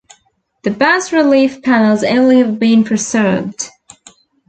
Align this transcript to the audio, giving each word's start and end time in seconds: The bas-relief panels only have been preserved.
The 0.63 0.71
bas-relief 0.71 1.61
panels 1.61 2.03
only 2.03 2.39
have 2.39 2.57
been 2.57 2.83
preserved. 2.83 3.69